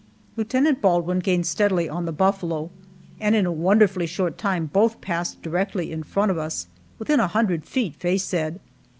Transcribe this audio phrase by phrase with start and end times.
[0.35, 2.71] Lieutenant Baldwin gained steadily on the buffalo,
[3.19, 6.65] and in a wonderfully short time both passed directly in front of us
[6.97, 8.59] within a hundred feet, Faye said.